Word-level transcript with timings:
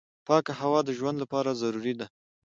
پاکه 0.27 0.53
هوا 0.61 0.79
د 0.85 0.89
ژوند 0.97 1.17
لپاره 1.23 1.57
ضروري 1.61 1.93
ده. 1.99 2.07